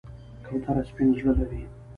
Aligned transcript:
کوتره 0.47 0.83
سپین 0.89 1.07
زړه 1.17 1.33
لري. 1.39 1.61